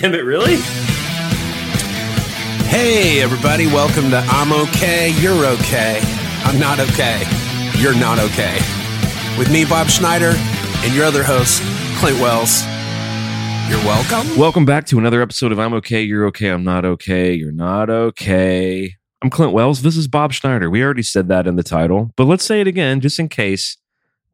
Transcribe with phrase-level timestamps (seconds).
[0.00, 0.56] damn it, really?
[2.66, 6.00] Hey, everybody, welcome to I'm Okay, You're Okay.
[6.44, 7.22] I'm not okay.
[7.78, 8.58] You're not okay.
[9.38, 10.34] With me, Bob Schneider,
[10.84, 11.62] and your other host,
[11.98, 12.64] Clint Wells.
[13.68, 14.36] You're welcome.
[14.36, 17.88] Welcome back to another episode of I'm Okay, You're Okay, I'm Not Okay, You're Not
[17.88, 18.96] Okay.
[19.22, 19.82] I'm Clint Wells.
[19.82, 20.68] This is Bob Schneider.
[20.68, 23.76] We already said that in the title, but let's say it again just in case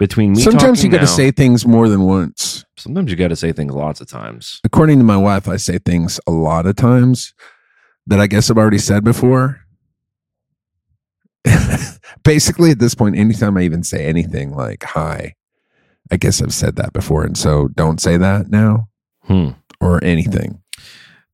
[0.01, 2.65] between me Sometimes you got to say things more than once.
[2.77, 4.61] Sometimes you got to say things lots of times.
[4.65, 7.33] According to my wife, I say things a lot of times
[8.09, 9.61] that I guess I've already said before.
[12.25, 15.35] Basically, at this point, anytime I even say anything like hi,
[16.11, 17.25] I guess I've said that before.
[17.25, 18.89] And so don't say that now
[19.25, 19.51] Hmm.
[19.81, 20.63] or anything.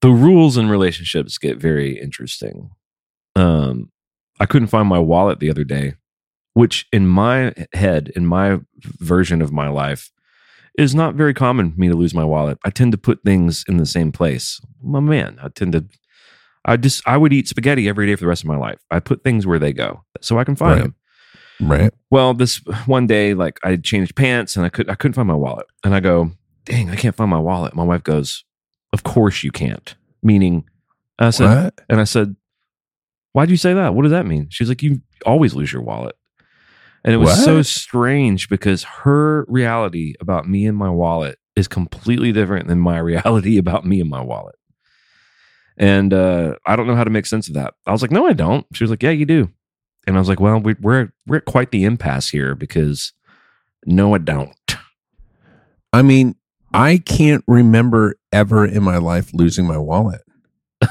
[0.02, 2.70] The rules in relationships get very interesting.
[3.34, 3.90] Um,
[4.38, 5.94] I couldn't find my wallet the other day,
[6.56, 8.58] which in my head, in my
[8.98, 10.10] version of my life,
[10.78, 12.56] is not very common for me to lose my wallet.
[12.64, 14.58] I tend to put things in the same place.
[14.82, 15.38] I'm man.
[15.42, 15.84] I tend to
[16.64, 18.78] I just I would eat spaghetti every day for the rest of my life.
[18.90, 20.82] I put things where they go so I can find Right.
[20.82, 20.94] them.
[21.60, 21.94] Right.
[22.10, 25.34] Well, this one day, like I changed pants and I could I couldn't find my
[25.34, 26.30] wallet, and I go,
[26.64, 28.44] "Dang, I can't find my wallet." My wife goes,
[28.94, 30.64] "Of course you can't." Meaning,
[31.18, 31.74] I said, What?
[31.90, 32.34] and I said,
[33.32, 33.94] "Why do you say that?
[33.94, 36.16] What does that mean?" She's like, "You always lose your wallet,"
[37.06, 42.32] and it was so strange because her reality about me and my wallet is completely
[42.32, 44.56] different than my reality about me and my wallet.
[45.78, 47.74] And uh, I don't know how to make sense of that.
[47.86, 49.50] I was like, "No, I don't." She was like, "Yeah, you do."
[50.06, 53.12] And I was like, well, we, we're we're at quite the impasse here because
[53.84, 54.76] no, I don't.
[55.92, 56.36] I mean,
[56.72, 60.22] I can't remember ever in my life losing my wallet.
[60.82, 60.88] I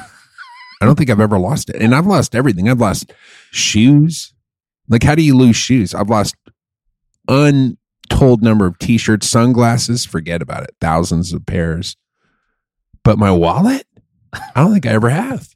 [0.81, 1.77] don't think I've ever lost it.
[1.77, 2.69] And I've lost everything.
[2.69, 3.13] I've lost
[3.51, 4.33] shoes.
[4.87, 5.93] Like, how do you lose shoes?
[5.93, 6.35] I've lost
[7.27, 11.95] untold number of t shirts, sunglasses, forget about it, thousands of pairs.
[13.03, 13.85] But my wallet,
[14.33, 15.47] I don't think I ever have.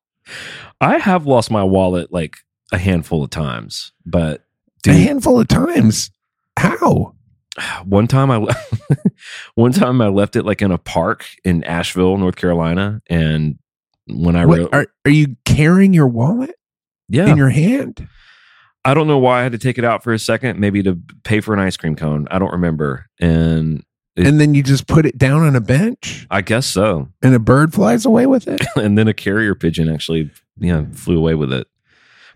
[0.80, 2.36] I have lost my wallet like
[2.72, 4.44] a handful of times, but
[4.86, 6.10] A handful of times.
[6.58, 7.14] How?
[7.84, 8.46] one time I
[9.54, 13.58] one time I left it like in a park in Asheville, North Carolina, and
[14.08, 16.54] when I What, wrote, are, are you carrying your wallet
[17.08, 18.08] yeah, in your hand?
[18.84, 20.98] I don't know why I had to take it out for a second, maybe to
[21.24, 22.26] pay for an ice cream cone.
[22.30, 23.82] I don't remember, and
[24.16, 27.08] It- and then you just put it down on a bench I guess so.
[27.22, 28.60] and a bird flies away with it?
[28.76, 31.66] and then a carrier pigeon actually yeah flew away with it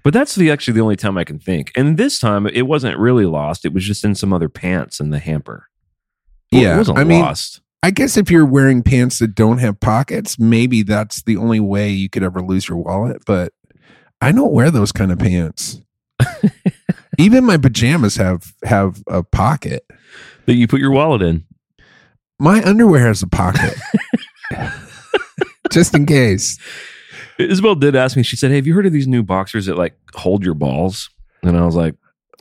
[0.02, 2.96] but that's the actually the only time i can think and this time it wasn't
[2.98, 5.66] really lost it was just in some other pants in the hamper
[6.50, 9.58] Well, Yeah, it wasn't I mean- lost I guess if you're wearing pants that don't
[9.58, 13.22] have pockets, maybe that's the only way you could ever lose your wallet.
[13.26, 13.52] But
[14.20, 15.80] I don't wear those kind of pants.
[17.18, 19.86] Even my pajamas have have a pocket.
[20.46, 21.44] that you put your wallet in
[22.38, 23.74] My underwear has a pocket,
[25.72, 26.58] just in case.
[27.38, 29.76] isabel did ask me she said hey have you heard of these new boxers that
[29.76, 31.10] like hold your balls
[31.42, 31.94] and i was like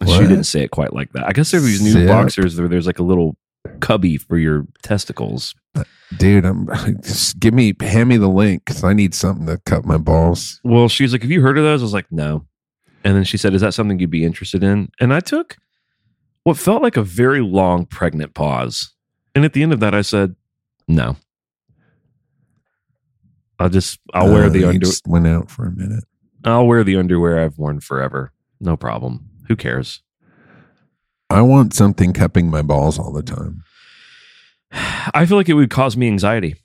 [0.07, 2.07] she didn't say it quite like that i guess there are these new Sick.
[2.07, 3.35] boxers where there's like a little
[3.81, 5.83] cubby for your testicles uh,
[6.17, 6.67] Dude, I'm
[7.01, 10.61] just give me hand me the link because I need something to cut my balls.
[10.63, 12.45] well she's like have you heard of those i was like no
[13.05, 14.89] and then she said is that something you'd be interested in?
[14.99, 15.55] And i took
[16.43, 18.93] what felt like a very long pregnant pause.
[19.33, 20.35] And at the end of that i said
[20.87, 21.15] no.
[23.59, 24.93] I'll just i'll wear Uh, the underwear.
[25.07, 26.03] went out for a minute.
[26.43, 28.31] i'll wear the underwear i've worn forever.
[28.59, 29.29] No problem.
[29.47, 30.01] Who cares?
[31.29, 33.63] I want something cupping my balls all the time.
[35.13, 36.55] i feel like it would cause me anxiety.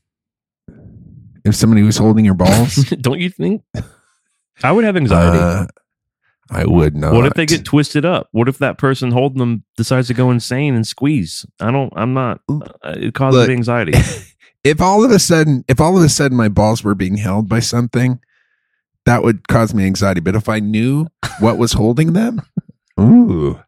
[1.45, 3.62] If somebody was holding your balls, don't you think?
[4.62, 5.39] I would have anxiety.
[5.39, 5.67] Uh,
[6.50, 7.12] I would not.
[7.15, 10.31] what if they get twisted up what if that person holding them decides to go
[10.31, 12.61] insane and squeeze i don't i'm not uh,
[12.97, 13.50] it causes Look.
[13.50, 13.93] anxiety
[14.65, 17.49] if all of a sudden if all of a sudden my balls were being held
[17.49, 18.21] by something,
[19.06, 20.21] that would cause me anxiety.
[20.21, 21.06] But if I knew
[21.38, 22.43] what was holding them,
[23.00, 23.59] ooh,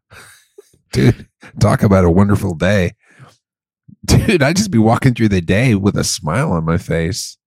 [0.93, 1.27] dude,
[1.61, 2.93] talk about a wonderful day.
[4.05, 7.39] Dude, I'd just be walking through the day with a smile on my face.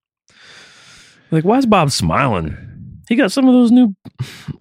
[1.32, 2.58] like why is bob smiling
[3.10, 3.96] he got some of those new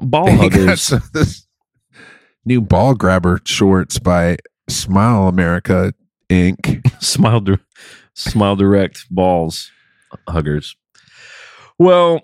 [0.00, 1.46] ball He huggers some of this
[2.44, 4.36] new ball grabber shorts by
[4.68, 5.92] Smile America
[6.30, 6.80] Inc.
[7.02, 7.58] smile di-
[8.14, 9.70] smile direct balls
[10.28, 10.76] huggers
[11.78, 12.20] well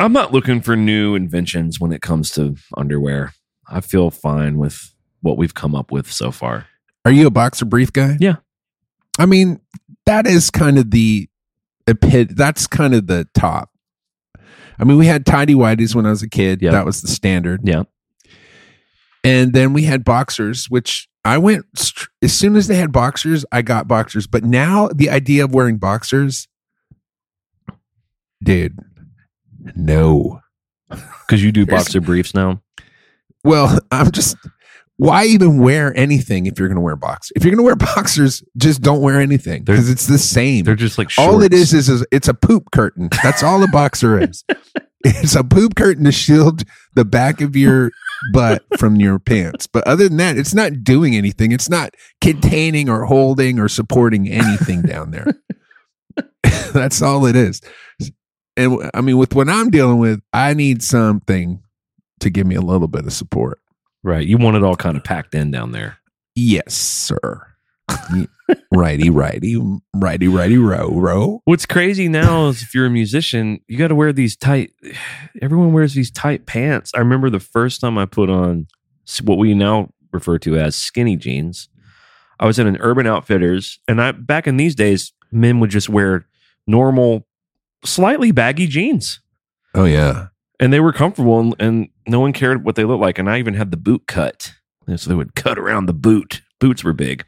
[0.00, 3.32] i'm not looking for new inventions when it comes to underwear
[3.68, 6.66] i feel fine with what we've come up with so far
[7.04, 8.16] Are you a boxer brief guy?
[8.20, 8.36] Yeah.
[9.18, 9.60] I mean,
[10.04, 11.28] that is kind of the
[11.86, 13.70] epit that's kind of the top.
[14.78, 16.62] I mean, we had tidy whities when I was a kid.
[16.62, 16.72] Yeah.
[16.72, 17.60] That was the standard.
[17.64, 17.84] yeah
[19.24, 21.64] And then we had boxers, which I went
[22.22, 24.26] as soon as they had boxers, I got boxers.
[24.26, 26.48] But now the idea of wearing boxers
[28.42, 28.78] dude.
[29.74, 30.40] No.
[30.88, 32.62] Because you do boxer briefs now.
[33.44, 34.36] Well, I'm just.
[34.98, 37.32] Why even wear anything if you're going to wear boxers?
[37.36, 40.64] If you're going to wear boxers, just don't wear anything because it's the same.
[40.64, 41.32] They're just like shorts.
[41.32, 43.08] All it is, is is it's a poop curtain.
[43.22, 44.44] That's all a boxer is.
[45.08, 46.64] It's a poop curtain to shield
[46.94, 47.92] the back of your
[48.32, 49.68] butt from your pants.
[49.68, 51.52] But other than that, it's not doing anything.
[51.52, 55.26] It's not containing or holding or supporting anything down there.
[56.72, 57.60] That's all it is.
[58.56, 61.62] And I mean, with what I'm dealing with, I need something
[62.18, 63.60] to give me a little bit of support.
[64.06, 64.26] Right.
[64.26, 65.98] You want it all kind of packed in down there.
[66.34, 67.46] Yes, sir.
[68.72, 69.56] righty, righty,
[69.94, 71.40] righty, righty, row, row.
[71.44, 74.72] What's crazy now is if you're a musician, you got to wear these tight.
[75.40, 76.92] Everyone wears these tight pants.
[76.94, 78.66] I remember the first time I put on
[79.22, 81.68] what we now refer to as skinny jeans.
[82.38, 85.88] I was in an Urban Outfitters, and I back in these days, men would just
[85.88, 86.26] wear
[86.66, 87.26] normal,
[87.84, 89.20] slightly baggy jeans,
[89.76, 90.28] Oh yeah.
[90.60, 93.18] And they were comfortable, and, and no one cared what they looked like.
[93.18, 94.52] And I even had the boot cut,
[94.86, 96.42] and so they would cut around the boot.
[96.58, 97.24] Boots were big.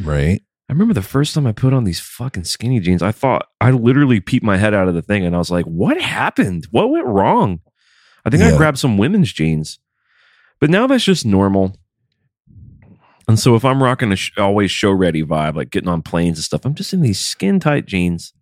[0.00, 0.42] Right.
[0.68, 3.70] I remember the first time I put on these fucking skinny jeans, I thought I
[3.70, 6.66] literally peeped my head out of the thing and I was like, what happened?
[6.72, 7.60] What went wrong?
[8.24, 9.78] I think I grabbed some women's jeans.
[10.58, 11.76] But now that's just normal.
[13.28, 16.38] And so if I'm rocking a sh- always show ready vibe, like getting on planes
[16.38, 18.32] and stuff, I'm just in these skin tight jeans,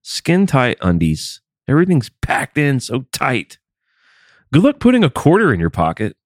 [0.00, 1.42] skin tight undies.
[1.66, 3.57] Everything's packed in so tight.
[4.52, 6.16] Good luck putting a quarter in your pocket.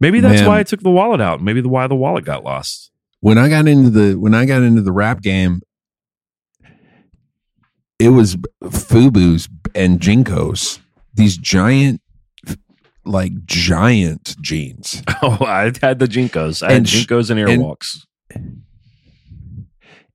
[0.00, 0.48] Maybe that's Man.
[0.48, 1.42] why I took the wallet out.
[1.42, 2.90] Maybe the why the wallet got lost.
[3.20, 5.60] when I got into the when I got into the rap game,
[7.98, 10.78] it was Fubu's and JNCOs,
[11.14, 12.00] these giant,
[13.04, 16.62] like giant jeans, Oh, I had the JNCOs.
[16.62, 17.96] I had And sh- JNCOs and and- Airwalks.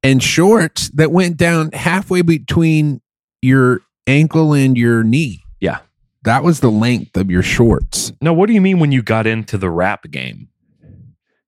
[0.02, 3.02] and shorts that went down halfway between
[3.42, 5.42] your ankle and your knee.
[5.60, 5.80] Yeah.
[6.24, 8.12] That was the length of your shorts.
[8.22, 10.50] Now, what do you mean when you got into the rap game?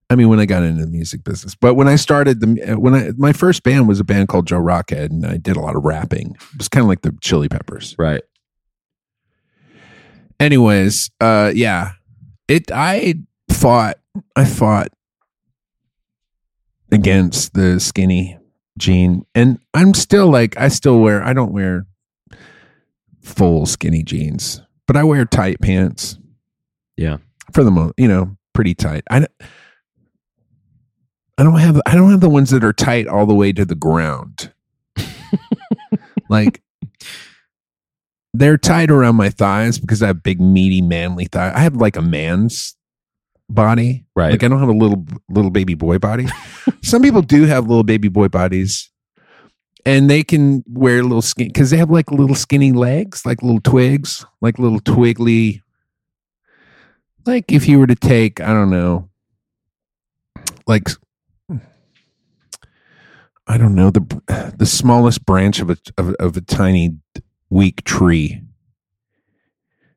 [0.09, 2.93] I mean, when I got into the music business, but when I started the when
[2.93, 5.75] I my first band was a band called Joe Rockhead, and I did a lot
[5.75, 6.35] of rapping.
[6.53, 7.95] It was kind of like the Chili Peppers.
[7.97, 8.21] Right.
[10.39, 11.91] anyways uh yeah
[12.49, 13.15] it i
[13.49, 13.97] fought
[14.35, 14.89] i fought
[16.91, 18.37] against the skinny
[18.77, 21.85] jean and i'm still like i still wear i don't wear
[23.21, 26.17] full skinny jeans but i wear tight pants
[26.97, 27.17] Yeah.
[27.53, 29.31] for the most you know pretty tight i don't-
[31.37, 33.65] i don't have i don't have the ones that are tight all the way to
[33.65, 34.51] the ground
[36.29, 36.61] like
[38.33, 41.53] they're tight around my thighs because I have big, meaty, manly thigh.
[41.55, 42.75] I have like a man's
[43.49, 44.05] body.
[44.13, 44.31] Right.
[44.31, 46.27] Like I don't have a little little baby boy body.
[46.83, 48.89] Some people do have little baby boy bodies,
[49.85, 53.61] and they can wear little skin because they have like little skinny legs, like little
[53.61, 55.61] twigs, like little twiggly.
[57.25, 59.09] Like if you were to take, I don't know,
[60.67, 60.89] like
[63.47, 66.97] I don't know the the smallest branch of a of, of a tiny
[67.49, 68.41] weak tree.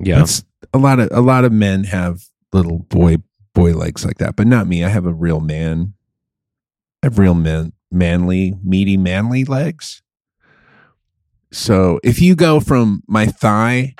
[0.01, 0.19] Yeah.
[0.19, 3.17] That's a lot of a lot of men have little boy
[3.55, 4.85] boy legs like that, but not me.
[4.85, 5.95] I have a real man.
[7.03, 10.03] I have real man manly, meaty, manly legs.
[11.51, 13.95] So if you go from my thigh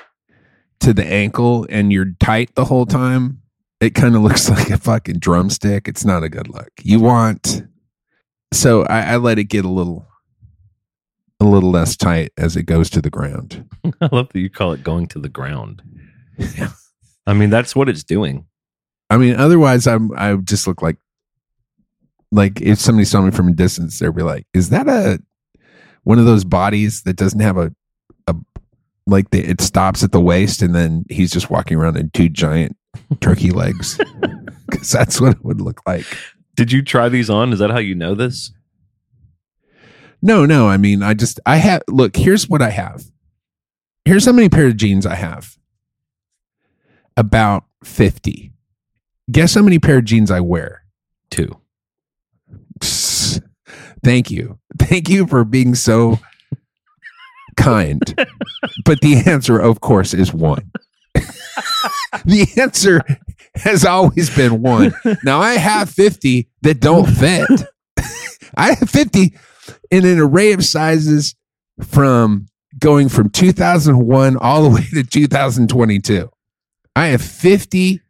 [0.81, 3.41] to the ankle and you're tight the whole time,
[3.79, 5.87] it kind of looks like a fucking drumstick.
[5.87, 6.71] It's not a good look.
[6.81, 7.63] You want
[8.51, 10.07] so I, I let it get a little
[11.39, 13.65] a little less tight as it goes to the ground.
[14.01, 15.81] I love that you call it going to the ground.
[17.27, 18.45] I mean, that's what it's doing.
[19.09, 20.97] I mean, otherwise, I'm I just look like
[22.31, 25.19] like if somebody saw me from a distance, they'd be like, "Is that a
[26.03, 27.73] one of those bodies that doesn't have a
[28.27, 28.35] a
[29.07, 32.29] like the, it stops at the waist and then he's just walking around in two
[32.29, 32.75] giant
[33.19, 33.99] turkey legs?"
[34.69, 36.05] Because that's what it would look like.
[36.55, 37.51] Did you try these on?
[37.53, 38.51] Is that how you know this?
[40.21, 40.67] No, no.
[40.67, 42.15] I mean, I just I have look.
[42.15, 43.03] Here's what I have.
[44.05, 45.57] Here's how many pair of jeans I have.
[47.17, 48.51] About fifty.
[49.31, 50.83] Guess how many pair of jeans I wear.
[51.29, 51.59] Two.
[54.03, 54.59] Thank you.
[54.77, 56.19] Thank you for being so
[57.57, 58.01] kind.
[58.85, 60.71] But the answer, of course, is one.
[61.13, 63.01] the answer
[63.55, 64.93] has always been one.
[65.23, 67.49] Now I have 50 that don't fit.
[68.55, 69.35] I have 50
[69.91, 71.35] in an array of sizes
[71.81, 76.29] from going from 2001 all the way to 2022.
[76.95, 78.01] I have 50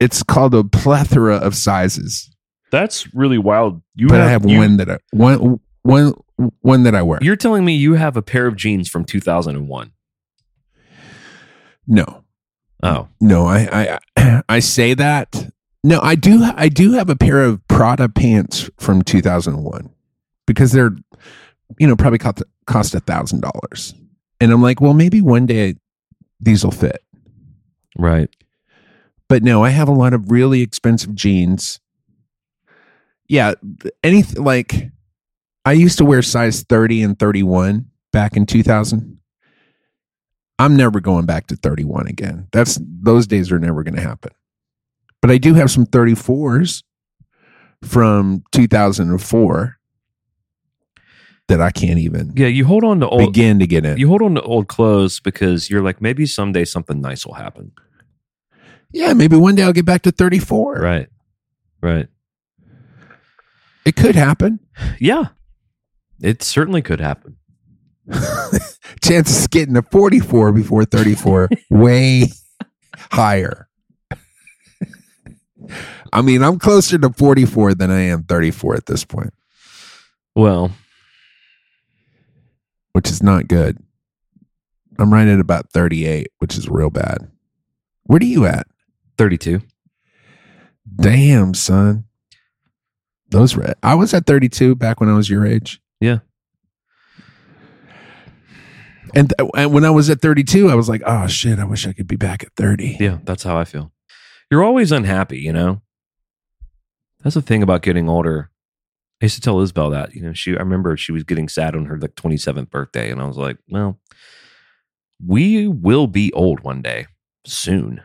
[0.00, 2.28] it's called a plethora of sizes
[2.72, 3.80] That's really wild.
[3.94, 6.14] You but I have you- one that I, one one
[6.62, 7.20] one that I wear.
[7.22, 9.92] You're telling me you have a pair of jeans from 2001.
[11.86, 12.24] No,
[12.84, 15.50] Oh, no, I, I I say that.
[15.84, 16.42] No, I do.
[16.56, 19.88] I do have a pair of Prada pants from 2001
[20.46, 20.90] because they're,
[21.78, 23.94] you know, probably cost cost a thousand dollars,
[24.40, 25.74] and I'm like, well, maybe one day
[26.40, 27.02] these will fit.
[27.98, 28.28] right.
[29.28, 31.80] But no, I have a lot of really expensive jeans.
[33.28, 33.54] Yeah,
[34.02, 34.90] anything like
[35.64, 39.18] I used to wear size 30 and 31 back in 2000.
[40.58, 42.48] I'm never going back to 31 again.
[42.52, 44.32] That's those days are never going to happen.
[45.20, 46.82] But I do have some 34s
[47.82, 49.78] from 2004
[51.48, 53.98] that I can't even Yeah, you hold on to old begin to get in.
[53.98, 57.72] you hold on to old clothes because you're like maybe someday something nice will happen.
[58.92, 60.74] yeah, maybe one day I'll get back to 34.
[60.74, 61.08] Right.
[61.80, 62.08] Right.
[63.84, 64.60] It could happen.
[65.00, 65.28] Yeah.
[66.20, 67.36] It certainly could happen.
[69.02, 72.28] chances of getting to 44 before 34 way
[72.96, 73.68] higher.
[76.12, 79.32] I mean, I'm closer to 44 than I am 34 at this point,
[80.34, 80.72] Well,
[82.92, 83.78] which is not good.
[84.98, 87.30] I'm right at about 38, which is real bad.
[88.02, 88.66] Where are you at?
[89.16, 89.62] 32.
[90.96, 92.04] Damn, son.
[93.32, 95.80] Those were, I was at 32 back when I was your age.
[96.00, 96.18] Yeah.
[99.14, 101.92] And, and when I was at 32, I was like, oh shit, I wish I
[101.92, 102.98] could be back at 30.
[103.00, 103.90] Yeah, that's how I feel.
[104.50, 105.80] You're always unhappy, you know?
[107.22, 108.50] That's the thing about getting older.
[109.20, 111.74] I used to tell Isabel that, you know, she I remember she was getting sad
[111.74, 113.98] on her like 27th birthday and I was like, well,
[115.24, 117.06] we will be old one day
[117.46, 118.02] soon.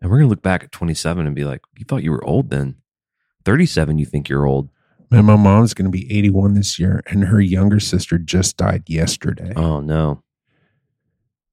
[0.00, 2.24] And we're going to look back at 27 and be like, you thought you were
[2.24, 2.76] old then.
[3.44, 4.70] 37 you think you're old.
[5.10, 8.84] Man, my mom's going to be 81 this year, and her younger sister just died
[8.86, 9.52] yesterday.
[9.54, 10.22] Oh no.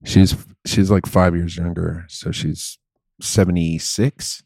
[0.03, 2.79] She's she's like five years younger, so she's
[3.21, 4.43] 76.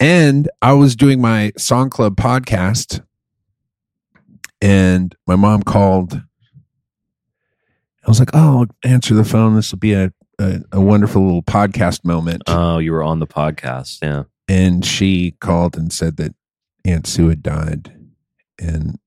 [0.00, 3.02] And I was doing my Song Club podcast,
[4.60, 6.22] and my mom called.
[8.06, 9.56] I was like, "Oh, I'll answer the phone.
[9.56, 13.26] This will be a a, a wonderful little podcast moment." Oh, you were on the
[13.26, 13.98] podcast.
[14.00, 14.24] Yeah.
[14.48, 16.34] And she called and said that
[16.84, 17.94] Aunt Sue had died.
[18.58, 18.98] And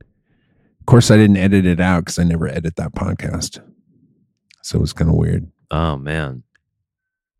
[0.00, 3.60] of course, I didn't edit it out because I never edit that podcast.
[4.62, 5.50] So it was kind of weird.
[5.70, 6.42] Oh man.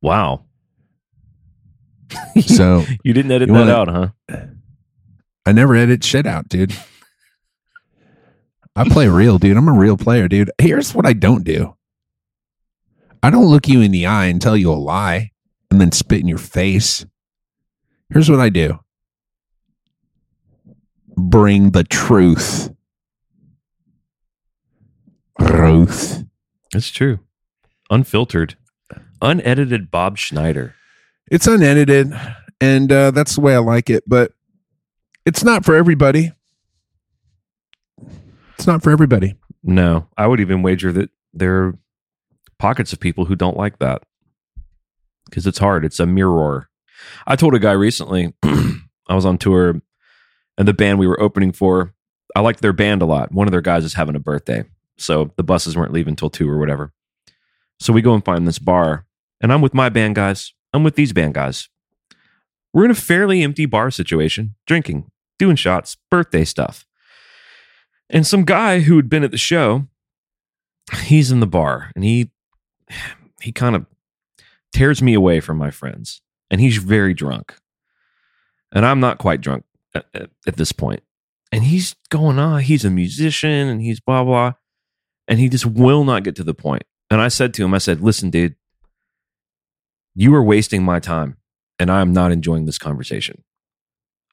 [0.00, 0.44] Wow.
[2.40, 4.46] So you didn't edit You that wanna- out, huh?
[5.46, 6.72] I never edit shit out, dude.
[8.76, 9.56] I play real, dude.
[9.56, 10.50] I'm a real player, dude.
[10.58, 11.74] Here's what I don't do
[13.22, 15.30] I don't look you in the eye and tell you a lie
[15.70, 17.04] and then spit in your face.
[18.12, 18.78] Here's what I do
[21.16, 22.70] bring the truth.
[25.38, 26.24] Ruth.
[26.74, 27.20] It's true.
[27.90, 28.56] Unfiltered.
[29.20, 30.74] Unedited Bob Schneider.
[31.30, 32.12] It's unedited,
[32.60, 34.32] and uh, that's the way I like it, but
[35.24, 36.32] it's not for everybody.
[38.54, 39.36] It's not for everybody.
[39.62, 41.78] No, I would even wager that there are
[42.58, 44.02] pockets of people who don't like that
[45.26, 45.84] because it's hard.
[45.84, 46.68] It's a mirror.
[47.26, 49.80] I told a guy recently, I was on tour
[50.58, 51.94] and the band we were opening for,
[52.34, 53.32] I liked their band a lot.
[53.32, 54.64] One of their guys is having a birthday.
[54.98, 56.92] So the buses weren't leaving till two or whatever.
[57.80, 59.06] So we go and find this bar,
[59.40, 60.52] and I'm with my band guys.
[60.72, 61.68] I'm with these band guys.
[62.72, 66.86] We're in a fairly empty bar situation, drinking, doing shots, birthday stuff.
[68.08, 69.88] And some guy who had been at the show,
[71.02, 72.30] he's in the bar and he
[73.40, 73.86] he kind of
[74.72, 76.21] tears me away from my friends.
[76.52, 77.56] And he's very drunk.
[78.70, 81.02] And I'm not quite drunk at, at, at this point.
[81.50, 84.52] And he's going on, he's a musician and he's blah blah.
[85.26, 86.84] And he just will not get to the point.
[87.10, 88.54] And I said to him, I said, listen, dude,
[90.14, 91.36] you are wasting my time
[91.78, 93.42] and I am not enjoying this conversation.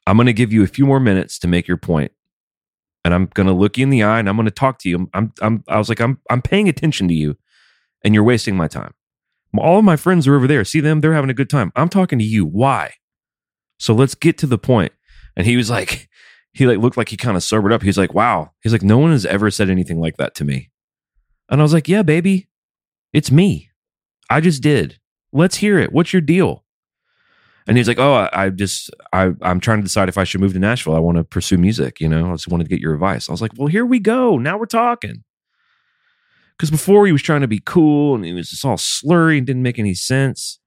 [0.06, 2.12] I'm going to give you a few more minutes to make your point
[3.04, 4.90] and I'm going to look you in the eye and I'm going to talk to
[4.90, 5.10] you.
[5.14, 7.38] I'm, I'm, I was like, I'm, I'm paying attention to you
[8.04, 8.94] and you're wasting my time.
[9.58, 10.64] All of my friends are over there.
[10.64, 11.02] See them?
[11.02, 11.72] They're having a good time.
[11.76, 12.46] I'm talking to you.
[12.46, 12.94] Why?
[13.80, 14.92] So let's get to the point.
[15.36, 16.08] And he was like,
[16.54, 17.82] he like looked like he kind of sobered up.
[17.82, 18.52] He's like, wow.
[18.62, 20.70] He's like, no one has ever said anything like that to me.
[21.50, 22.48] And I was like, yeah, baby,
[23.14, 23.70] it's me.
[24.30, 25.00] I just did.
[25.32, 25.92] Let's hear it.
[25.92, 26.64] What's your deal?
[27.68, 30.42] And he's like, "Oh, I, I just, I, I'm trying to decide if I should
[30.42, 30.96] move to Nashville.
[30.96, 32.02] I want to pursue music.
[32.02, 34.00] You know, I just wanted to get your advice." I was like, "Well, here we
[34.00, 34.40] go.
[34.40, 35.24] Now we're talking."
[36.60, 39.48] Because before he was trying to be cool and he was just all slurry and
[39.48, 40.60] didn't make any sense.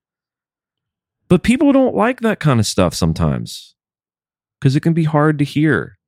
[1.29, 3.75] But people don't like that kind of stuff sometimes
[4.59, 5.99] because it can be hard to hear.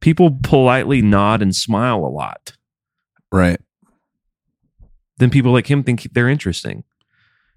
[0.00, 2.56] People politely nod and smile a lot.
[3.30, 3.60] Right.
[5.18, 6.84] Then people like him think they're interesting.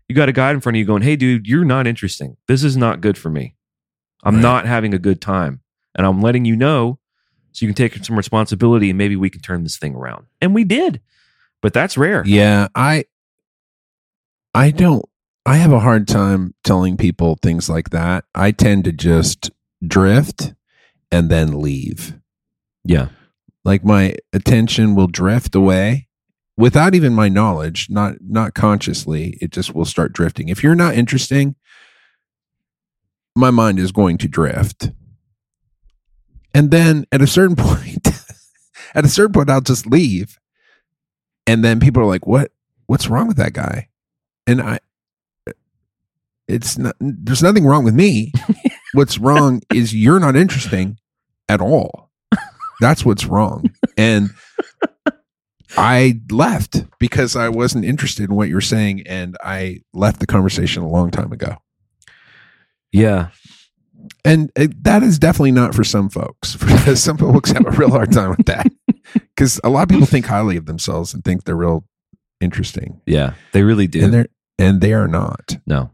[0.08, 2.38] You got a guy in front of you going, "Hey, dude, you're not interesting.
[2.48, 3.56] This is not good for me.
[4.24, 4.42] I'm Right.
[4.42, 5.62] not having a good time,
[5.96, 7.00] and I'm letting you know,
[7.56, 10.54] so you can take some responsibility, and maybe we can turn this thing around." And
[10.54, 11.02] we did,
[11.62, 12.24] but that's rare.
[12.26, 13.06] Yeah, I
[14.54, 15.06] I don't
[15.46, 18.26] I have a hard time telling people things like that.
[18.34, 19.52] I tend to just
[19.86, 20.54] drift
[21.12, 22.16] and then leave.
[22.84, 23.10] Yeah,
[23.64, 26.08] Like my attention will drift away
[26.58, 29.38] without even my knowledge, not not consciously.
[29.42, 30.50] It just will start drifting.
[30.50, 31.56] If you're not interesting,
[33.36, 34.92] my mind is going to drift.
[36.56, 38.08] And then at a certain point,
[38.96, 40.40] at a certain point I'll just leave.
[41.46, 42.52] And then people are like, "What
[42.88, 43.90] what's wrong with that guy?"
[44.48, 44.80] And I
[46.48, 48.32] it's not there's nothing wrong with me.
[48.94, 50.98] what's wrong is you're not interesting
[51.50, 52.10] at all.
[52.80, 53.70] That's what's wrong.
[53.98, 54.32] And
[55.78, 60.28] I left because I wasn't interested in what you were saying and I left the
[60.28, 61.58] conversation a long time ago.
[62.92, 63.30] yeah,
[64.24, 66.58] And uh, that is definitely not for some folks.
[67.02, 68.68] some folks have a real hard time with that.
[69.38, 71.86] Cuz a lot of people think highly of themselves and think they're real
[72.42, 73.02] interesting.
[73.06, 73.34] yeah.
[73.52, 74.04] They really do.
[74.04, 75.58] And they're and they are not.
[75.66, 75.92] No.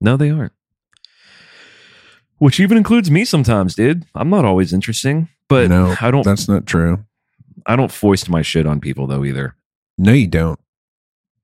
[0.00, 0.52] No, they aren't.
[2.38, 4.04] Which even includes me sometimes, dude.
[4.14, 7.04] I'm not always interesting, but No, I don't That's not true.
[7.66, 9.54] I don't foist my shit on people though either.
[9.98, 10.58] No, you don't.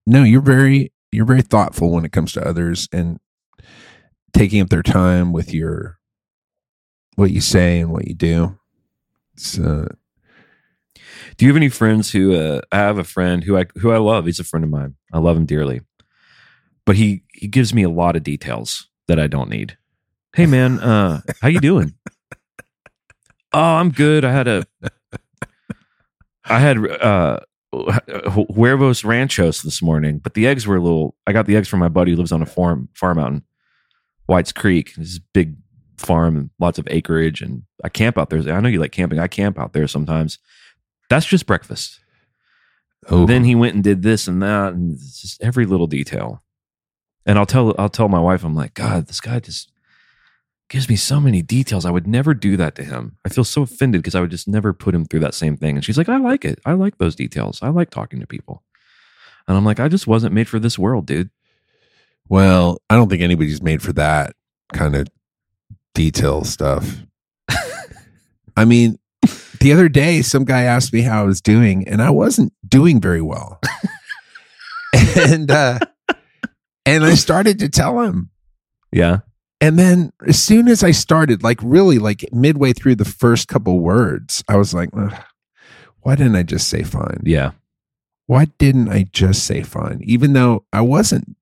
[0.07, 3.19] No, you're very you're very thoughtful when it comes to others and
[4.33, 5.99] taking up their time with your
[7.17, 8.59] what you say and what you do.
[9.35, 9.89] It's uh,
[11.37, 13.99] Do you have any friends who uh, I have a friend who I who I
[13.99, 14.27] love.
[14.27, 14.95] He's a friend of mine.
[15.13, 15.81] I love him dearly.
[16.85, 19.77] But he he gives me a lot of details that I don't need.
[20.35, 21.95] Hey man, uh how you doing?
[23.53, 24.25] oh, I'm good.
[24.25, 24.67] I had a
[26.45, 27.41] I had uh
[27.73, 31.81] huevos ranchos this morning, but the eggs were a little I got the eggs from
[31.81, 33.43] my buddy who lives on a farm farm out in
[34.29, 34.95] White's Creek.
[34.95, 35.57] This big
[35.97, 38.41] farm and lots of acreage and I camp out there.
[38.55, 39.19] I know you like camping.
[39.19, 40.39] I camp out there sometimes.
[41.09, 41.99] That's just breakfast.
[43.09, 46.43] oh, Then he went and did this and that, and just every little detail.
[47.25, 49.73] And I'll tell I'll tell my wife, I'm like, God, this guy just
[50.69, 51.87] gives me so many details.
[51.87, 53.17] I would never do that to him.
[53.25, 55.77] I feel so offended because I would just never put him through that same thing.
[55.77, 56.59] And she's like, I like it.
[56.67, 57.61] I like those details.
[57.63, 58.63] I like talking to people.
[59.47, 61.31] And I'm like, I just wasn't made for this world, dude.
[62.29, 64.35] Well, I don't think anybody's made for that
[64.73, 65.07] kind of
[65.95, 67.03] detail stuff.
[68.57, 68.99] I mean,
[69.61, 73.01] the other day some guy asked me how I was doing and I wasn't doing
[73.01, 73.61] very well.
[75.17, 75.79] and uh
[76.87, 78.31] and I started to tell him
[78.93, 79.19] Yeah.
[79.61, 83.81] And then as soon as I started, like really like midway through the first couple
[83.81, 84.91] words, I was like,
[86.03, 87.21] why didn't I just say fine?
[87.25, 87.51] Yeah.
[88.27, 90.01] Why didn't I just say fine?
[90.05, 91.37] Even though I wasn't.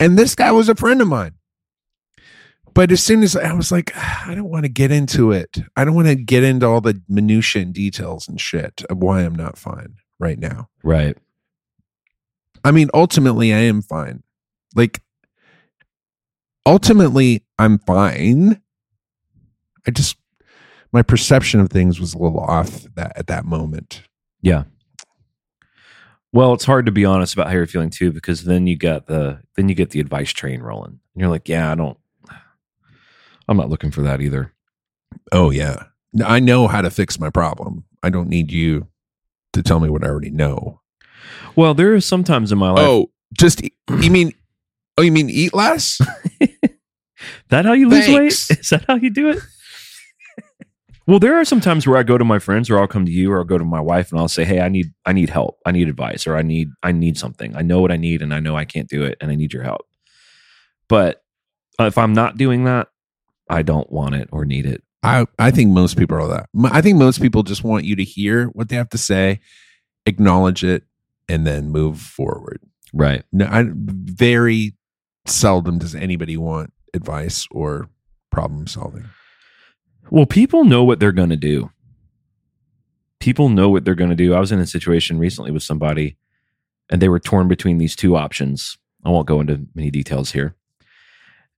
[0.00, 1.34] And this guy was a friend of mine.
[2.74, 5.58] But as soon as I was like, "Ah, I don't want to get into it.
[5.76, 9.20] I don't want to get into all the minutia and details and shit of why
[9.20, 10.68] I'm not fine right now.
[10.82, 11.16] Right.
[12.64, 14.22] I mean, ultimately, I am fine.
[14.74, 15.02] Like,
[16.66, 18.60] ultimately, I'm fine.
[19.86, 20.16] I just,
[20.92, 24.02] my perception of things was a little off that at that moment.
[24.40, 24.64] Yeah.
[26.34, 29.06] Well, it's hard to be honest about how you're feeling too, because then you got
[29.06, 30.90] the then you get the advice train rolling.
[31.14, 31.96] And you're like, yeah, I don't
[33.48, 34.52] I'm not looking for that either.
[35.30, 35.84] Oh, yeah.
[36.24, 37.84] I know how to fix my problem.
[38.02, 38.88] I don't need you
[39.52, 40.80] to tell me what I already know.
[41.56, 44.32] Well, there are some times in my life Oh, just, e- you mean,
[44.98, 46.00] oh, you mean eat less?
[47.48, 48.50] that how you lose Thanks.
[48.50, 48.58] weight?
[48.58, 49.38] Is that how you do it?
[51.06, 53.12] Well, there are some times where I go to my friends or I'll come to
[53.12, 55.30] you or I'll go to my wife and I'll say, Hey, I need I need
[55.30, 55.58] help.
[55.66, 57.54] I need advice or I need I need something.
[57.56, 59.52] I know what I need and I know I can't do it and I need
[59.52, 59.86] your help.
[60.88, 61.22] But
[61.78, 62.88] uh, if I'm not doing that,
[63.50, 64.82] I don't want it or need it.
[65.02, 66.48] I, I think most people are that.
[66.72, 69.40] I think most people just want you to hear what they have to say,
[70.06, 70.84] acknowledge it,
[71.28, 72.60] and then move forward.
[72.94, 73.24] Right.
[73.30, 74.76] No, I very
[75.26, 77.90] seldom does anybody want advice or
[78.30, 79.04] problem solving.
[80.10, 81.70] Well, people know what they're going to do.
[83.20, 84.34] People know what they're going to do.
[84.34, 86.16] I was in a situation recently with somebody
[86.90, 88.76] and they were torn between these two options.
[89.04, 90.54] I won't go into many details here.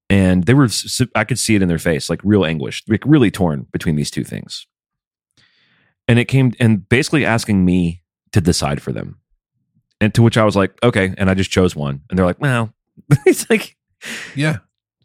[0.08, 0.68] And they were,
[1.16, 4.10] I could see it in their face, like real anguish, like really torn between these
[4.10, 4.66] two things.
[6.06, 9.18] And it came and basically asking me to decide for them.
[10.00, 11.12] And to which I was like, okay.
[11.18, 12.02] And I just chose one.
[12.08, 12.72] And they're like, well,
[13.26, 13.76] it's like,
[14.36, 14.58] Yeah.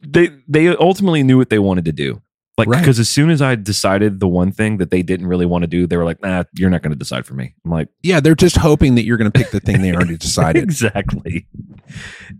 [0.05, 2.21] they they ultimately knew what they wanted to do
[2.57, 2.79] Like, Right.
[2.79, 5.67] because as soon as I decided the one thing that they didn't really want to
[5.67, 7.55] do, they were like, nah, you're not going to decide for me.
[7.65, 10.17] I'm like, Yeah, they're just hoping that you're going to pick the thing they already
[10.17, 10.63] decided.
[10.63, 11.47] exactly.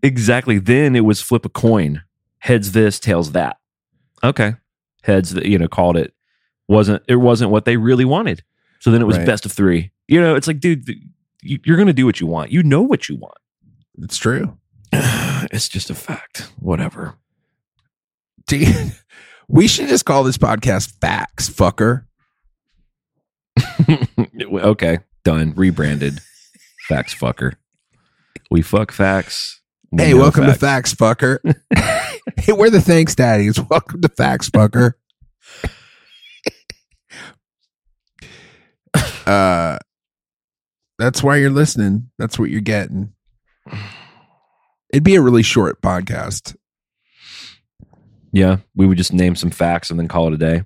[0.04, 0.60] Exactly.
[0.60, 2.04] Then it was flip a coin.
[2.40, 3.58] Heads this, tails that.
[4.24, 4.56] Okay.
[5.04, 6.14] Heads that, you know, called it.
[6.68, 8.44] Wasn't, it wasn't what they really wanted.
[8.80, 9.26] So then it was Right.
[9.26, 9.92] best of three.
[10.08, 10.88] You know, it's like, dude,
[11.42, 12.52] you- you're going to do what you want.
[12.52, 13.38] You know what you want.
[14.02, 14.58] It's true.
[14.94, 16.52] it's just a fact.
[16.60, 17.16] Whatever.
[18.48, 18.94] Dude,
[19.52, 22.06] we should just call this podcast Facts, fucker.
[24.54, 25.00] okay.
[25.24, 25.54] Done.
[25.56, 26.20] Rebranded.
[26.88, 27.56] Facts fucker.
[28.50, 29.62] We fuck facts.
[29.92, 31.40] We Hey, welcome to Facts, fucker.
[32.38, 33.60] hey, we're the thanks daddies.
[33.60, 34.94] Welcome to Facts, fucker.
[39.26, 39.78] uh,
[40.98, 42.10] that's why you're listening.
[42.18, 43.14] That's what you're getting.
[44.92, 46.56] It'd be a really short podcast.
[48.32, 48.58] Yeah.
[48.76, 50.64] We would just name some facts and then call it a day.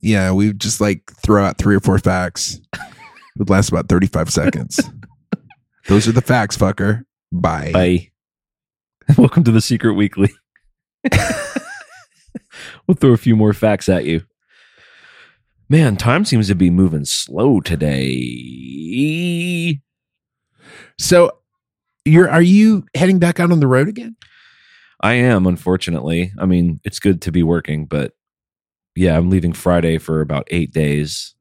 [0.00, 2.60] Yeah, we would just like throw out three or four facts.
[3.34, 4.80] It would last about 35 seconds.
[5.86, 7.04] Those are the facts, fucker.
[7.30, 7.70] Bye.
[7.72, 8.10] Bye.
[9.16, 10.32] Welcome to the Secret Weekly.
[12.86, 14.24] we'll throw a few more facts at you.
[15.68, 19.78] Man, time seems to be moving slow today.
[20.98, 21.30] So,
[22.04, 24.16] you're are you heading back out on the road again?
[25.00, 26.32] I am, unfortunately.
[26.38, 28.14] I mean, it's good to be working, but
[28.94, 31.34] yeah, I'm leaving Friday for about eight days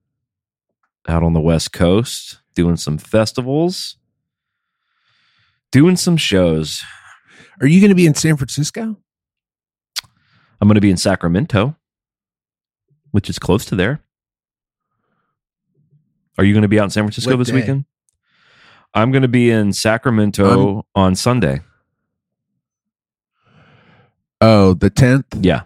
[1.08, 3.98] out on the West Coast, doing some festivals,
[5.72, 6.84] doing some shows.
[7.60, 8.98] Are you going to be in San Francisco?
[10.62, 11.76] I'm going to be in Sacramento,
[13.12, 14.02] which is close to there.
[16.38, 17.56] Are you going to be out in San Francisco What this day?
[17.56, 17.86] weekend?
[18.94, 21.62] I'm going to be in Sacramento on Sunday.
[24.42, 25.44] Oh, the 10th?
[25.44, 25.64] Yeah.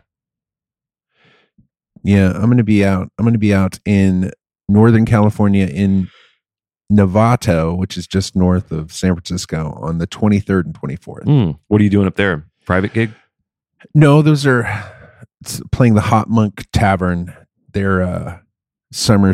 [2.04, 3.10] Yeah, I'm going to be out.
[3.18, 4.32] I'm to be out in
[4.68, 6.10] Northern California in
[6.92, 11.24] Novato, which is just north of San Francisco on the 23rd and 24th.
[11.24, 11.52] Hmm.
[11.68, 12.46] What are you doing up there?
[12.66, 13.12] Private gig?
[13.94, 14.64] No, those are
[15.42, 17.36] it's playing the HopMonk Tavern.
[17.74, 18.40] Their uh,
[18.92, 19.34] summer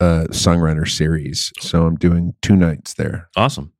[0.00, 1.52] uh, songwriter series.
[1.60, 3.28] So I'm doing two nights there.
[3.36, 3.72] Awesome.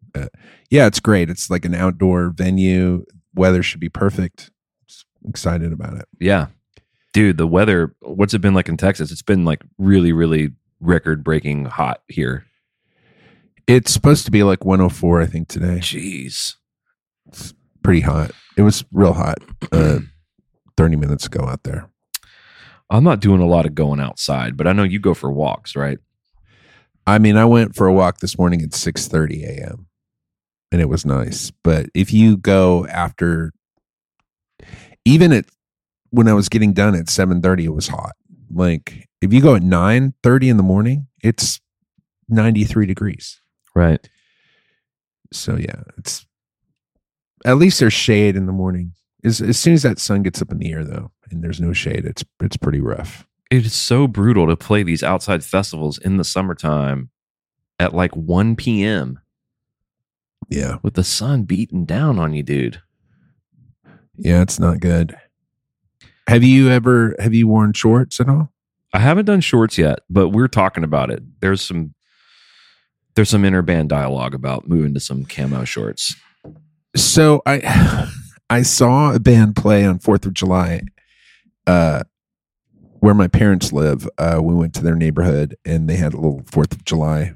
[0.70, 1.30] Yeah, it's great.
[1.30, 3.04] It's like an outdoor venue.
[3.34, 4.50] Weather should be perfect.
[5.28, 6.06] Excited about it.
[6.20, 6.46] Yeah.
[7.12, 9.10] Dude, the weather, what's it been like in Texas?
[9.10, 12.46] It's been like really, really record breaking hot here.
[13.66, 15.78] It's supposed to be like 104, I think, today.
[15.78, 16.54] Jeez.
[17.28, 18.30] It's pretty hot.
[18.56, 19.38] It was real hot
[19.72, 20.00] uh,
[20.76, 21.90] 30 minutes ago out there.
[22.88, 25.74] I'm not doing a lot of going outside, but I know you go for walks,
[25.74, 25.98] right?
[27.06, 29.86] I mean, I went for a walk this morning at 6:30 a.m.
[30.70, 31.50] and it was nice.
[31.50, 33.52] But if you go after
[35.06, 35.46] even at
[36.10, 38.12] when I was getting done at 7:30 it was hot.
[38.52, 41.60] Like if you go at 9:30 in the morning, it's
[42.28, 43.40] 93 degrees.
[43.74, 44.06] Right.
[45.32, 46.26] So yeah, it's
[47.44, 48.92] at least there's shade in the morning.
[49.24, 51.72] As as soon as that sun gets up in the air though, and there's no
[51.72, 53.26] shade, it's it's pretty rough.
[53.50, 57.10] It is so brutal to play these outside festivals in the summertime
[57.78, 59.20] at like 1 p.m.
[60.48, 60.78] Yeah.
[60.82, 62.82] with the sun beating down on you, dude.
[64.18, 65.16] Yeah, it's not good.
[66.28, 68.52] Have you ever have you worn shorts at all?
[68.92, 71.22] I haven't done shorts yet, but we're talking about it.
[71.40, 71.94] There's some
[73.14, 76.14] there's some inner band dialogue about moving to some camo shorts.
[76.94, 78.10] So I
[78.50, 80.82] I saw a band play on Fourth of July,
[81.66, 82.04] uh,
[83.00, 84.08] where my parents live.
[84.18, 87.34] Uh, we went to their neighborhood and they had a little Fourth of July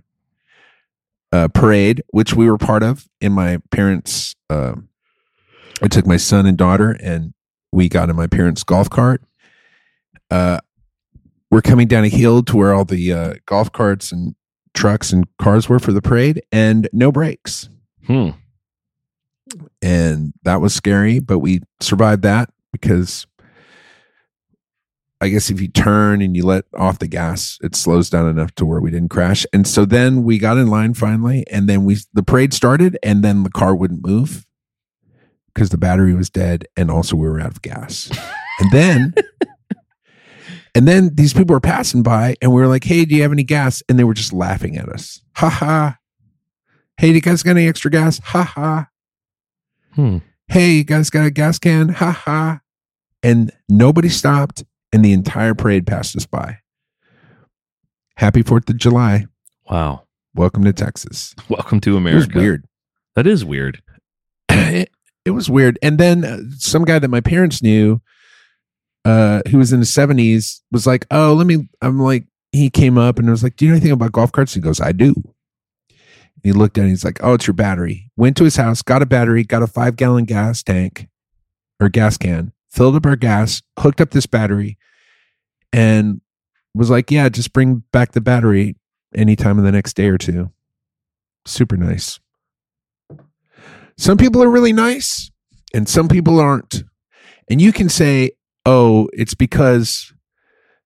[1.33, 3.09] uh, parade, which we were part of.
[3.21, 4.89] In my parents, um,
[5.83, 7.33] I took my son and daughter, and
[7.73, 9.23] we got in my parents' golf cart.
[10.31, 10.59] Uh,
[11.51, 14.35] we're coming down a hill to where all the uh, golf carts and
[14.75, 17.69] trucks and cars were for the parade, and no brakes
[18.07, 18.31] Hmm.
[19.83, 23.27] and that was scary but we survived that because
[25.21, 28.55] i guess if you turn and you let off the gas it slows down enough
[28.57, 31.85] to where we didn't crash and so then we got in line finally and then
[31.85, 34.47] we the parade started and then the car wouldn't move
[35.55, 38.11] because the battery was dead and also we were out of gas
[38.61, 39.15] and then
[40.75, 43.33] and then these people were passing by and we were like hey do you have
[43.33, 45.99] any gas and they were just laughing at us ha ha
[46.99, 48.87] hey do you guys got any extra gas ha ha
[49.97, 50.19] Hmm.
[50.47, 51.89] hey, you guys got a gas can?
[51.89, 52.61] Ha ha.
[53.25, 56.59] And nobody stopped, and the entire parade passed us by.
[58.17, 59.27] Happy 4th of July.
[59.69, 60.05] Wow.
[60.33, 61.35] Welcome to Texas.
[61.49, 62.39] Welcome to America.
[62.39, 62.65] weird.
[63.17, 63.83] That is weird.
[65.25, 65.79] it, was weird.
[65.83, 68.01] And then uh, some guy that my parents knew
[69.05, 72.99] uh, who was in the seventies, was like, "Oh, let me." I'm like, he came
[72.99, 75.15] up and was like, "Do you know anything about golf carts?" He goes, "I do."
[75.89, 76.89] And he looked at it.
[76.89, 79.67] He's like, "Oh, it's your battery." Went to his house, got a battery, got a
[79.67, 81.09] five gallon gas tank
[81.81, 84.77] or gas can, filled up our gas, hooked up this battery,
[85.73, 86.21] and
[86.75, 88.77] was like, "Yeah, just bring back the battery
[89.15, 90.51] anytime in the next day or two.
[91.47, 92.21] Super nice.
[94.01, 95.31] Some people are really nice,
[95.75, 96.85] and some people aren't.
[97.51, 98.31] And you can say,
[98.65, 100.15] "Oh, it's because."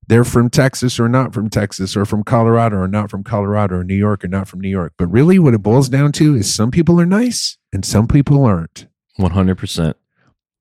[0.06, 3.84] They're from Texas or not from Texas or from Colorado or not from Colorado or
[3.84, 4.92] New York or not from New York.
[4.98, 8.44] But really, what it boils down to is some people are nice and some people
[8.44, 8.86] aren't.
[9.16, 9.96] One hundred percent.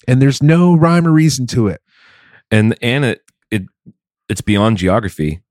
[0.08, 1.82] And there's no rhyme or reason to it.
[2.52, 3.64] And and it it
[4.30, 5.42] it's beyond geography.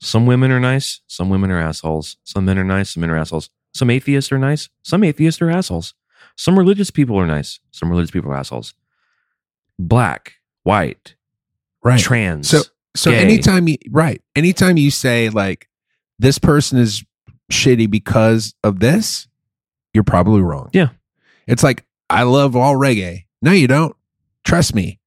[0.00, 1.02] Some women are nice.
[1.06, 2.16] Some women are assholes.
[2.24, 2.94] Some men are nice.
[2.94, 3.50] Some men are assholes.
[3.74, 4.70] Some atheists are nice.
[4.82, 5.92] Some atheists are assholes.
[6.36, 7.60] Some religious people are nice.
[7.72, 8.74] Some religious people are assholes.
[9.78, 11.14] Black, white,
[11.82, 12.00] Right.
[12.00, 12.48] trans.
[12.48, 12.62] So
[12.94, 13.18] so gay.
[13.18, 15.68] anytime you right, anytime you say like
[16.18, 17.04] this person is
[17.52, 19.28] shitty because of this,
[19.94, 20.70] you're probably wrong.
[20.72, 20.88] Yeah.
[21.46, 23.24] It's like I love all reggae.
[23.42, 23.94] No, you don't.
[24.44, 24.98] Trust me.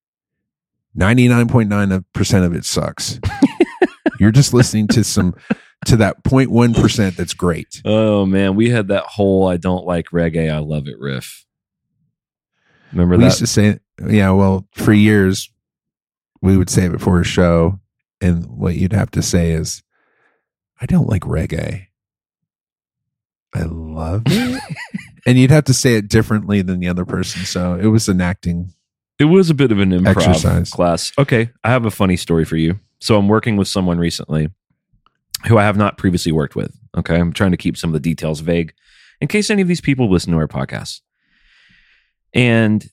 [0.98, 3.20] 99.9% of it sucks.
[4.20, 5.34] you're just listening to some
[5.86, 7.82] to that 0.1% that's great.
[7.86, 11.46] oh man, we had that whole "I don't like reggae, I love it" riff.
[12.92, 13.28] Remember We that?
[13.30, 15.50] used to say yeah, well, for years
[16.42, 17.80] we would say it before a show
[18.22, 19.84] and what you'd have to say is
[20.82, 21.88] I don't like reggae.
[23.54, 24.62] I love it.
[25.26, 27.44] and you'd have to say it differently than the other person.
[27.46, 28.74] So it was an acting.
[29.18, 30.70] It was a bit of an improv Exercise.
[30.70, 31.12] class.
[31.18, 32.80] Okay, I have a funny story for you.
[33.00, 34.50] So I'm working with someone recently
[35.48, 36.76] who I have not previously worked with.
[36.98, 38.74] Okay, I'm trying to keep some of the details vague
[39.22, 41.02] in case any of these people listen to our podcast.
[42.34, 42.88] And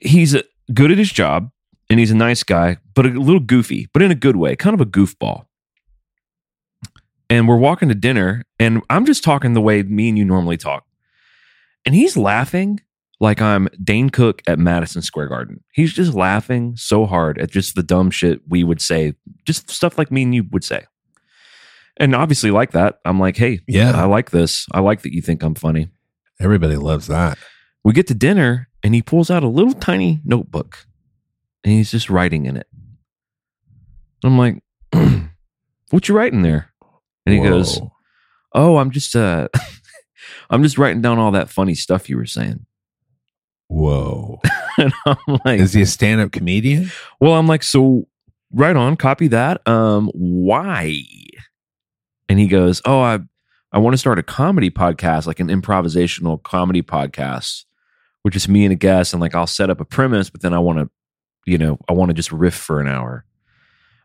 [0.00, 0.36] he's
[0.72, 1.50] good at his job
[1.90, 4.74] and he's a nice guy, but a little goofy, but in a good way, kind
[4.74, 5.46] of a goofball.
[7.30, 10.56] And we're walking to dinner, and I'm just talking the way me and you normally
[10.56, 10.86] talk.
[11.84, 12.80] And he's laughing
[13.20, 15.62] like I'm Dane Cook at Madison Square Garden.
[15.72, 19.14] He's just laughing so hard at just the dumb shit we would say,
[19.44, 20.86] just stuff like me and you would say.
[21.98, 24.00] And obviously, like that, I'm like, hey, Yeah.
[24.00, 24.66] I like this.
[24.72, 25.90] I like that you think I'm funny.
[26.40, 27.38] Everybody loves that.
[27.84, 30.86] We get to dinner, and he pulls out a little tiny notebook,
[31.64, 32.66] and he's just writing in it.
[34.24, 34.62] I'm like,
[35.90, 36.72] what you writing there?
[37.26, 37.80] And he goes,
[38.52, 39.48] oh, I'm just, uh,
[40.50, 42.64] I'm just writing down all that funny stuff you were saying.
[43.68, 44.40] Whoa.
[44.80, 46.92] And I'm like, Is he a stand up comedian?
[47.20, 48.06] Well, I'm like, so
[48.52, 49.66] right on, copy that.
[49.66, 51.02] Um, why?
[52.28, 53.20] And he goes, Oh, I
[53.70, 57.64] I want to start a comedy podcast, like an improvisational comedy podcast,
[58.22, 60.54] which is me and a guest, and like I'll set up a premise, but then
[60.54, 60.90] I want to,
[61.44, 63.24] you know, I want to just riff for an hour.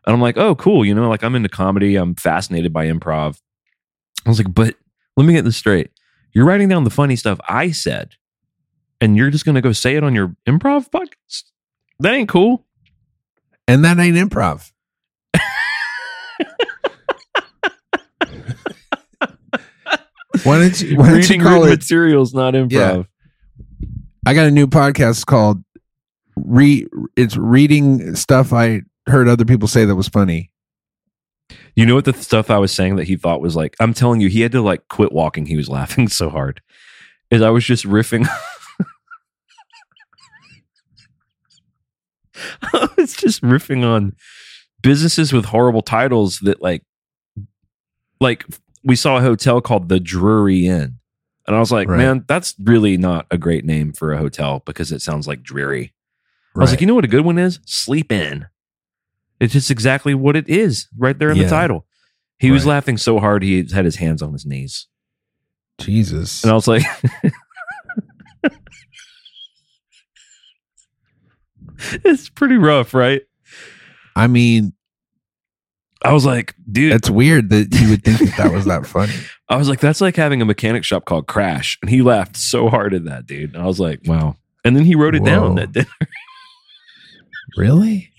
[0.06, 3.38] And I'm like, oh, cool, you know, like I'm into comedy, I'm fascinated by improv.
[4.26, 4.74] I was like, but
[5.16, 5.90] let me get this straight.
[6.32, 8.12] You're writing down the funny stuff I said,
[9.00, 11.44] and you're just gonna go say it on your improv podcast?
[12.00, 12.66] That ain't cool.
[13.66, 14.72] And that ain't improv.
[20.44, 21.76] why don't you, why don't you reading call written it?
[21.76, 23.06] materials, not improv.
[24.26, 25.62] I got a new podcast called
[26.36, 30.50] "Re." It's reading stuff I heard other people say that was funny.
[31.76, 33.76] You know what the stuff I was saying that he thought was like?
[33.80, 35.46] I'm telling you, he had to like quit walking.
[35.46, 36.60] He was laughing so hard.
[37.30, 38.28] Is I was just riffing.
[42.62, 44.14] I was just riffing on
[44.82, 46.82] businesses with horrible titles that like,
[48.20, 48.44] like
[48.84, 50.98] we saw a hotel called the Drury Inn,
[51.46, 51.96] and I was like, Right.
[51.98, 55.92] man, that's really not a great name for a hotel because it sounds like dreary.
[56.56, 57.58] I was like, you know what a good one is?
[57.66, 58.46] Sleep in.
[59.40, 61.42] It's just exactly what it is right there in Yeah.
[61.44, 61.86] the title.
[62.38, 64.86] He was laughing so hard he had his hands on his knees.
[65.78, 66.44] Jesus.
[66.44, 66.82] And I was like,
[72.04, 73.22] it's pretty rough, right?
[74.16, 74.72] I mean,
[76.04, 79.14] I was like, dude, it's weird that you would think that that was that funny.
[79.48, 81.78] I was like, that's like having a mechanic shop called Crash.
[81.80, 83.54] And he laughed so hard at that, dude.
[83.54, 84.36] And I was like, wow.
[84.64, 85.88] And then he wrote it down that dinner.
[87.56, 88.10] Really?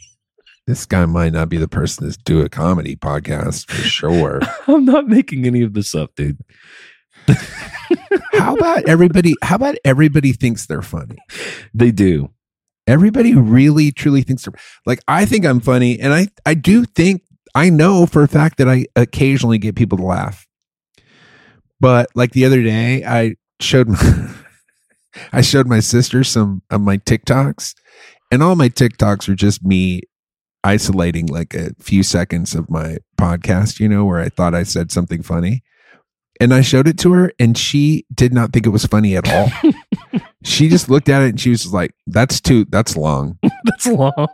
[0.65, 4.39] This guy might not be the person to do a comedy podcast for sure.
[4.67, 6.38] I'm not making any of this up, dude.
[8.34, 9.36] how about everybody?
[9.41, 11.17] How about everybody thinks they're funny?
[11.74, 12.32] They do.
[12.88, 14.54] Everybody really truly thinks they're
[14.86, 17.24] like I think I'm funny, and I I do think
[17.56, 20.46] I know for a fact that I occasionally get people to laugh.
[21.80, 24.36] But like the other day, I showed my
[25.32, 27.74] I showed my sister some of my TikToks,
[28.32, 30.02] And all my TikToks are just me
[30.65, 34.91] isolating like a few seconds of my podcast, you know, where I thought I said
[34.91, 35.63] something funny.
[36.41, 39.32] And I showed it to her and she did not think it was funny at
[39.32, 39.50] all.
[40.44, 43.39] she just looked at it and she was like, that's too, that's long.
[43.63, 44.28] That's long.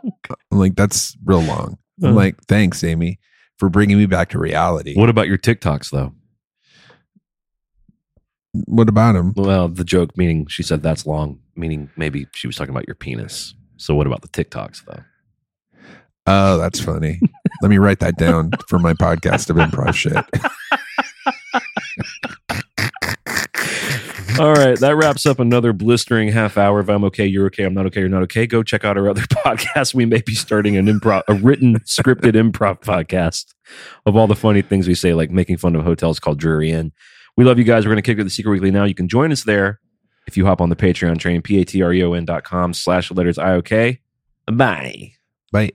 [0.50, 1.78] I'm like, that's real long.
[2.02, 3.18] I'm like, thanks, Amy,
[3.58, 4.94] for bringing me back to reality.
[4.94, 6.12] What about your TikToks though?
[8.66, 9.32] What about him?
[9.34, 12.96] Well, the joke meaning she said that's long, meaning maybe she was talking about your
[12.96, 13.54] penis.
[13.76, 15.02] So what about the TikToks though?
[16.26, 17.20] Oh, that's funny.
[17.62, 20.24] Let me write that down for my podcast of improv shit.
[24.38, 26.80] All right, that wraps up another blistering half hour.
[26.80, 27.64] If I'm okay, you're okay.
[27.64, 28.46] I'm not okay, you're not okay.
[28.46, 29.94] Go check out our other podcast.
[29.94, 33.54] We may be starting an improv, a written, scripted improv podcast
[34.06, 36.92] of all the funny things we say, like making fun of hotels called Drury Inn.
[37.36, 37.84] We love you guys.
[37.84, 38.84] We're going to kick it to the Secret Weekly now.
[38.84, 39.80] You can join us there
[40.26, 44.00] if you hop on the Patreon train, p-a-t-r-e-o-n dot com slash letters I-O-K.
[44.50, 45.12] Bye.
[45.52, 45.70] Bye.